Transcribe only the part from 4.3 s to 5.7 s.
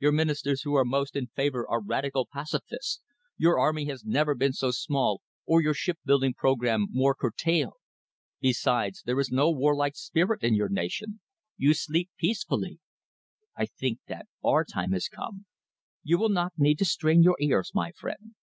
been so small or